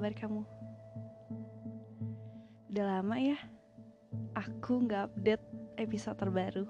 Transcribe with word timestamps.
kabar 0.00 0.16
kamu? 0.16 0.42
Udah 2.72 2.84
lama 2.88 3.20
ya 3.20 3.36
Aku 4.32 4.80
nggak 4.88 5.12
update 5.12 5.44
episode 5.76 6.16
terbaru 6.16 6.64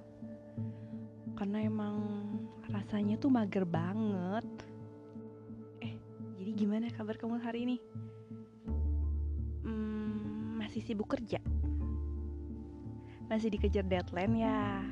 Karena 1.38 1.62
emang 1.62 2.26
rasanya 2.74 3.22
tuh 3.22 3.30
mager 3.30 3.62
banget 3.62 4.42
Eh, 5.78 5.94
jadi 6.42 6.50
gimana 6.58 6.90
kabar 6.90 7.14
kamu 7.14 7.38
hari 7.38 7.70
ini? 7.70 7.78
Hmm, 9.62 10.58
masih 10.58 10.82
sibuk 10.82 11.14
kerja? 11.14 11.38
Masih 13.30 13.54
dikejar 13.54 13.86
deadline 13.86 14.42
ya? 14.42 14.82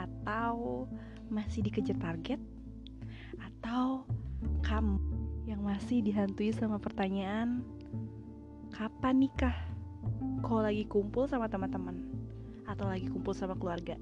Atau 0.00 0.88
masih 1.28 1.60
dikejar 1.60 2.00
target? 2.00 2.40
Atau 3.44 4.08
kamu 4.64 5.13
masih 5.74 6.06
dihantui 6.06 6.54
sama 6.54 6.78
pertanyaan 6.78 7.66
kapan 8.70 9.26
nikah? 9.26 9.58
Kalau 10.38 10.62
lagi 10.62 10.86
kumpul 10.86 11.26
sama 11.26 11.50
teman-teman 11.50 11.98
atau 12.62 12.86
lagi 12.86 13.10
kumpul 13.10 13.34
sama 13.34 13.58
keluarga. 13.58 13.98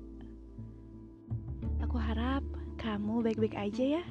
Aku 1.81 1.97
harap 1.97 2.45
kamu 2.77 3.25
baik-baik 3.25 3.57
aja 3.57 4.01
ya. 4.01 4.05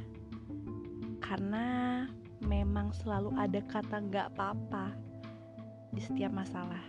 Karena 1.21 2.09
memang 2.41 2.97
selalu 2.97 3.29
ada 3.37 3.61
kata 3.69 4.09
nggak 4.09 4.33
apa-apa 4.33 4.97
di 5.93 6.01
setiap 6.01 6.33
masalah. 6.33 6.81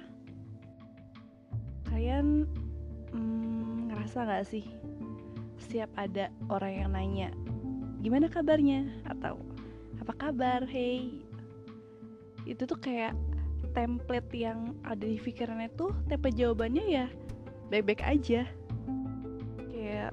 Kalian 1.84 2.48
hmm, 3.12 3.93
ngerasa 3.93 4.25
nggak 4.25 4.48
sih 4.48 4.65
setiap 5.61 5.93
ada 6.01 6.33
orang 6.48 6.73
yang 6.73 6.91
nanya 6.97 7.29
gimana 8.01 8.27
kabarnya 8.27 8.89
atau 9.05 9.52
apa 10.03 10.19
kabar? 10.19 10.67
Hey. 10.67 11.22
Itu 12.42 12.67
tuh 12.67 12.75
kayak 12.83 13.14
template 13.70 14.34
yang 14.34 14.75
ada 14.83 15.06
di 15.06 15.17
pikirannya 15.17 15.70
tuh 15.78 15.94
template 16.11 16.34
jawabannya 16.34 16.84
ya 16.91 17.06
baik-baik 17.70 18.03
aja. 18.03 18.42
Kayak 19.70 20.11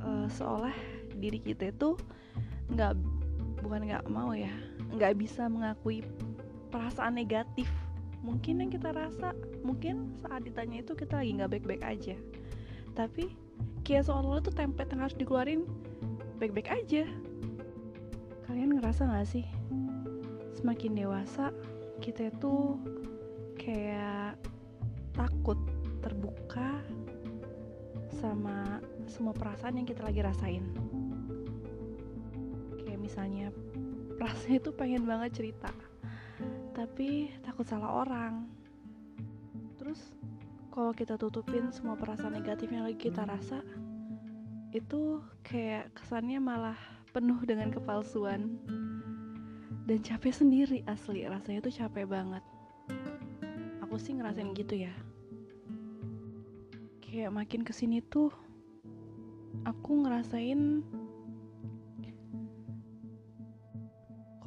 uh, 0.00 0.26
seolah 0.32 0.72
diri 1.20 1.36
kita 1.36 1.68
itu 1.68 2.00
nggak 2.72 2.96
bukan 3.60 3.92
nggak 3.92 4.08
mau 4.08 4.32
ya 4.32 4.50
nggak 4.96 5.20
bisa 5.20 5.44
mengakui 5.46 6.00
perasaan 6.72 7.20
negatif. 7.20 7.68
Mungkin 8.24 8.64
yang 8.64 8.72
kita 8.72 8.96
rasa 8.96 9.36
mungkin 9.60 10.16
saat 10.24 10.48
ditanya 10.48 10.80
itu 10.80 10.96
kita 10.96 11.20
lagi 11.20 11.36
nggak 11.36 11.60
baik-baik 11.60 11.84
aja. 11.84 12.16
Tapi 12.96 13.36
kayak 13.84 14.08
seolah-olah 14.08 14.40
tuh 14.40 14.56
template 14.56 14.96
yang 14.96 15.04
harus 15.04 15.16
dikeluarin 15.20 15.68
baik-baik 16.40 16.72
aja 16.72 17.04
kalian 18.50 18.82
ngerasa 18.82 19.06
gak 19.06 19.30
sih? 19.30 19.46
Semakin 20.58 20.98
dewasa 20.98 21.54
kita 22.02 22.34
itu 22.34 22.74
kayak 23.54 24.34
takut 25.14 25.54
terbuka 26.02 26.82
sama 28.18 28.82
semua 29.06 29.30
perasaan 29.30 29.78
yang 29.78 29.86
kita 29.86 30.02
lagi 30.02 30.18
rasain. 30.26 30.66
Kayak 32.82 32.98
misalnya 32.98 33.54
rasanya 34.18 34.58
itu 34.58 34.70
pengen 34.74 35.06
banget 35.06 35.30
cerita 35.38 35.70
tapi 36.74 37.30
takut 37.46 37.70
salah 37.70 38.02
orang. 38.02 38.50
Terus 39.78 40.10
kalau 40.74 40.90
kita 40.90 41.14
tutupin 41.14 41.70
semua 41.70 41.94
perasaan 41.94 42.34
negatif 42.34 42.66
yang 42.66 42.82
lagi 42.82 42.98
kita 42.98 43.22
rasa 43.22 43.62
itu 44.74 45.22
kayak 45.46 45.94
kesannya 45.94 46.42
malah 46.42 46.99
penuh 47.10 47.38
dengan 47.46 47.74
kepalsuan. 47.74 48.58
Dan 49.84 49.98
capek 50.06 50.30
sendiri 50.34 50.86
asli. 50.86 51.26
Rasanya 51.26 51.60
tuh 51.62 51.74
capek 51.74 52.06
banget. 52.06 52.44
Aku 53.82 53.98
sih 53.98 54.14
ngerasain 54.14 54.54
gitu 54.54 54.86
ya. 54.86 54.94
Kayak 57.02 57.34
makin 57.34 57.66
ke 57.66 57.74
sini 57.74 57.98
tuh 58.06 58.30
aku 59.66 60.06
ngerasain 60.06 60.86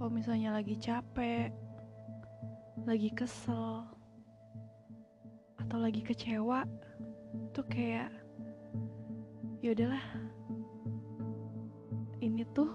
kalau 0.03 0.19
misalnya 0.19 0.56
lagi 0.56 0.75
capek 0.80 1.51
lagi 2.84 3.07
kesel 3.16 3.88
atau 5.63 5.78
lagi 5.80 6.03
kecewa 6.03 6.68
tuh 7.56 7.63
kayak 7.72 8.12
ya 9.63 9.72
udahlah 9.72 10.03
ini 12.23 12.47
tuh 12.56 12.72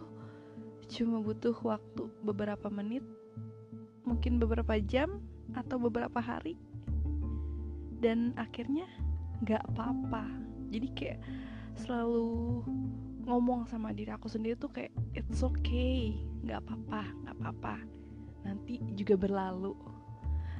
cuma 0.88 1.24
butuh 1.24 1.56
waktu 1.64 2.04
beberapa 2.20 2.68
menit, 2.68 3.04
mungkin 4.04 4.36
beberapa 4.36 4.76
jam 4.80 5.24
atau 5.56 5.80
beberapa 5.80 6.20
hari, 6.20 6.60
dan 8.04 8.36
akhirnya 8.36 8.84
nggak 9.44 9.64
apa-apa. 9.72 10.28
Jadi 10.68 10.88
kayak 10.92 11.20
selalu 11.80 12.60
ngomong 13.24 13.68
sama 13.68 13.92
diri 13.92 14.12
aku 14.12 14.28
sendiri 14.28 14.56
tuh 14.56 14.72
kayak 14.72 14.92
it's 15.16 15.40
okay, 15.40 16.16
nggak 16.44 16.60
apa-apa, 16.64 17.02
nggak 17.24 17.36
apa-apa. 17.40 17.74
Nanti 18.44 18.80
juga 18.96 19.16
berlalu, 19.16 19.76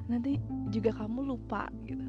nanti 0.09 0.41
juga 0.73 0.93
kamu 0.93 1.29
lupa 1.29 1.69
gitu. 1.85 2.05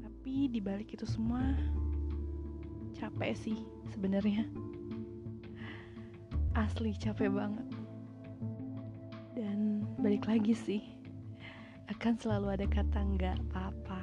Tapi 0.00 0.48
dibalik 0.52 0.92
itu 0.92 1.04
semua 1.08 1.56
capek 2.96 3.36
sih 3.36 3.58
sebenarnya. 3.92 4.48
Asli 6.56 6.96
capek 6.96 7.28
banget. 7.28 7.68
Dan 9.36 9.84
balik 10.00 10.24
lagi 10.24 10.56
sih 10.56 10.82
akan 11.92 12.16
selalu 12.16 12.56
ada 12.56 12.66
kata 12.66 12.98
nggak 13.04 13.36
apa-apa. 13.52 14.00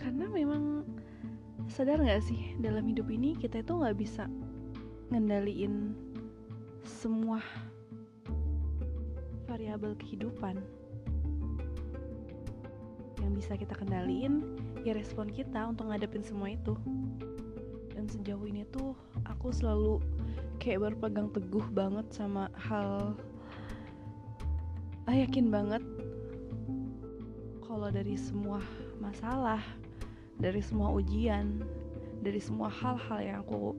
Karena 0.00 0.26
memang 0.32 0.88
sadar 1.68 2.00
nggak 2.00 2.24
sih 2.24 2.56
dalam 2.64 2.88
hidup 2.88 3.12
ini 3.12 3.36
kita 3.36 3.60
itu 3.60 3.76
nggak 3.76 4.00
bisa 4.00 4.24
ngendaliin 5.12 5.92
semua 6.82 7.42
variabel 9.46 9.94
kehidupan 9.98 10.58
yang 13.22 13.32
bisa 13.34 13.58
kita 13.58 13.74
kendaliin 13.74 14.42
ya 14.86 14.94
respon 14.94 15.26
kita 15.34 15.66
untuk 15.66 15.90
ngadepin 15.90 16.22
semua 16.22 16.54
itu. 16.54 16.78
Dan 17.90 18.06
sejauh 18.06 18.46
ini 18.46 18.62
tuh 18.70 18.94
aku 19.26 19.50
selalu 19.50 19.98
kayak 20.62 20.94
berpegang 20.94 21.26
teguh 21.34 21.66
banget 21.74 22.06
sama 22.14 22.46
hal 22.54 23.18
ah 25.06 25.14
yakin 25.14 25.50
banget 25.54 25.82
kalau 27.62 27.90
dari 27.94 28.18
semua 28.18 28.58
masalah 28.98 29.62
dari 30.42 30.58
semua 30.58 30.90
ujian 30.90 31.62
dari 32.26 32.42
semua 32.42 32.66
hal-hal 32.66 33.20
yang 33.22 33.38
aku 33.46 33.78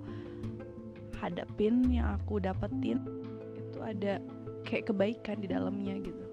hadapin 1.19 1.84
yang 1.91 2.16
aku 2.16 2.39
dapetin 2.39 3.03
itu 3.59 3.79
ada 3.84 4.24
kayak 4.63 4.88
kebaikan 4.88 5.44
di 5.44 5.47
dalamnya 5.51 6.00
gitu. 6.00 6.25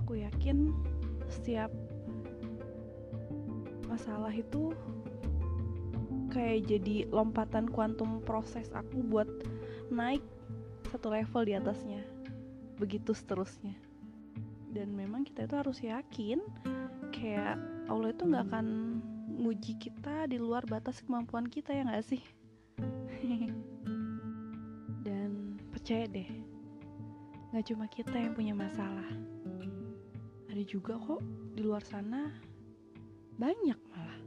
Aku 0.00 0.16
yakin 0.16 0.72
setiap 1.28 1.68
masalah 3.94 4.34
itu 4.34 4.74
kayak 6.34 6.66
jadi 6.66 7.06
lompatan 7.14 7.70
kuantum 7.70 8.18
proses 8.26 8.66
aku 8.74 9.06
buat 9.06 9.30
naik 9.86 10.18
satu 10.90 11.14
level 11.14 11.46
di 11.46 11.54
atasnya. 11.54 12.02
Begitu 12.74 13.14
seterusnya. 13.14 13.78
Dan 14.74 14.98
memang 14.98 15.22
kita 15.22 15.46
itu 15.46 15.54
harus 15.54 15.78
yakin 15.78 16.42
kayak 17.14 17.54
Allah 17.86 18.10
itu 18.10 18.26
nggak 18.26 18.50
akan 18.50 18.66
nguji 19.30 19.78
kita 19.78 20.26
di 20.26 20.42
luar 20.42 20.66
batas 20.66 20.98
kemampuan 21.06 21.46
kita 21.46 21.70
ya 21.70 21.86
nggak 21.86 22.02
sih? 22.02 22.22
Dan 25.06 25.54
percaya 25.70 26.10
deh 26.10 26.26
nggak 27.54 27.70
cuma 27.70 27.86
kita 27.86 28.18
yang 28.18 28.34
punya 28.34 28.58
masalah. 28.58 29.06
Ada 30.50 30.62
juga 30.66 30.98
kok 30.98 31.22
di 31.54 31.62
luar 31.62 31.86
sana 31.86 32.53
banyak 33.34 33.78
malah 33.90 34.20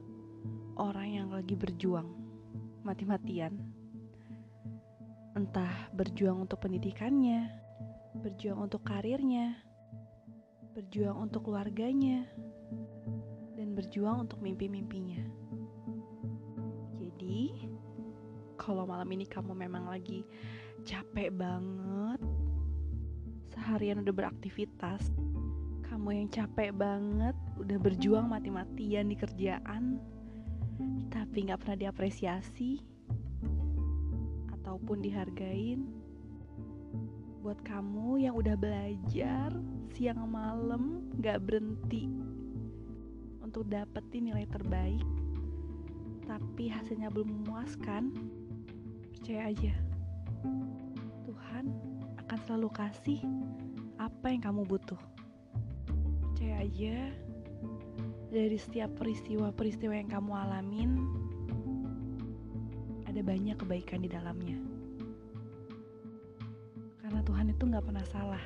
orang 0.76 1.08
yang 1.08 1.30
lagi 1.32 1.56
berjuang 1.56 2.12
mati-matian. 2.84 3.56
Entah 5.38 5.92
berjuang 5.94 6.44
untuk 6.44 6.66
pendidikannya 6.66 7.48
berjuang 8.18 8.66
untuk 8.66 8.82
karirnya 8.82 9.54
berjuang 10.74 11.30
untuk 11.30 11.50
keluarganya 11.50 12.26
dan 13.54 13.74
berjuang 13.78 14.26
untuk 14.26 14.42
mimpi-mimpinya. 14.42 15.22
Jadi 16.98 17.70
kalau 18.58 18.90
malam 18.90 19.10
ini 19.14 19.30
kamu 19.30 19.54
memang 19.54 19.90
lagi 19.90 20.26
capek 20.82 21.30
banget 21.34 22.22
seharian 23.54 24.02
udah 24.02 24.14
beraktivitas 24.14 25.14
kamu 25.86 26.26
yang 26.26 26.30
capek 26.34 26.74
banget 26.74 27.37
udah 27.58 27.78
berjuang 27.82 28.30
mati-matian 28.30 29.10
di 29.10 29.18
kerjaan 29.18 29.98
tapi 31.10 31.50
nggak 31.50 31.60
pernah 31.66 31.78
diapresiasi 31.78 32.82
ataupun 34.54 35.02
dihargain. 35.02 35.90
Buat 37.42 37.64
kamu 37.64 38.28
yang 38.28 38.36
udah 38.36 38.60
belajar 38.60 39.56
siang 39.96 40.28
malam 40.28 41.08
gak 41.24 41.42
berhenti 41.48 42.12
untuk 43.40 43.66
dapetin 43.72 44.30
nilai 44.30 44.44
terbaik, 44.52 45.02
tapi 46.28 46.68
hasilnya 46.68 47.08
belum 47.08 47.42
memuaskan, 47.42 48.12
percaya 49.16 49.50
aja, 49.50 49.74
Tuhan 51.24 51.72
akan 52.20 52.40
selalu 52.44 52.70
kasih 52.76 53.24
apa 53.96 54.28
yang 54.30 54.44
kamu 54.44 54.68
butuh. 54.68 55.00
Percaya 56.22 56.68
aja, 56.68 57.10
dari 58.28 58.60
setiap 58.60 58.92
peristiwa-peristiwa 59.00 59.94
yang 59.96 60.10
kamu 60.12 60.32
alamin, 60.36 60.92
ada 63.08 63.22
banyak 63.24 63.56
kebaikan 63.56 64.04
di 64.04 64.10
dalamnya. 64.12 64.60
Karena 67.00 67.24
Tuhan 67.24 67.48
itu 67.56 67.64
gak 67.72 67.86
pernah 67.88 68.06
salah. 68.12 68.44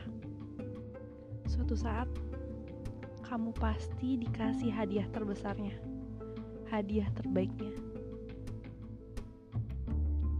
Suatu 1.49 1.73
saat, 1.73 2.07
kamu 3.25 3.51
pasti 3.57 4.21
dikasih 4.21 4.69
hadiah 4.69 5.07
terbesarnya, 5.09 5.73
hadiah 6.69 7.09
terbaiknya. 7.17 7.73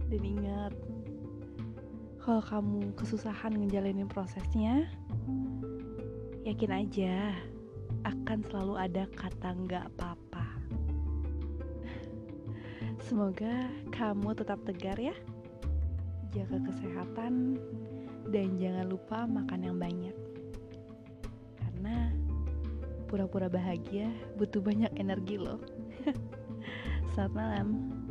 Dan 0.06 0.22
ingat, 0.22 0.72
kalau 2.22 2.44
kamu 2.44 2.94
kesusahan 2.94 3.58
ngejalanin 3.58 4.06
prosesnya, 4.06 4.86
yakin 6.46 6.70
aja 6.70 7.34
akan 8.02 8.38
selalu 8.50 8.74
ada 8.78 9.04
kata 9.14 9.48
nggak 9.54 9.84
apa-apa. 9.94 10.46
Semoga 13.02 13.68
kamu 13.92 14.32
tetap 14.38 14.62
tegar 14.64 14.96
ya, 14.96 15.14
jaga 16.32 16.58
kesehatan, 16.64 17.58
dan 18.30 18.56
jangan 18.56 18.86
lupa 18.88 19.26
makan 19.26 19.60
yang 19.60 19.76
banyak. 19.76 20.16
Karena 21.58 22.08
pura-pura 23.10 23.52
bahagia 23.52 24.08
butuh 24.40 24.64
banyak 24.64 24.90
energi 24.96 25.36
loh. 25.36 25.60
Selamat 27.12 27.34
malam. 27.36 28.01